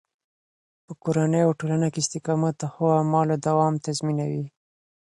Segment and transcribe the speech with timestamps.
[0.85, 4.45] په کورني او ټولنه کې استقامت د ښو اعمالو دوام تضمینوي.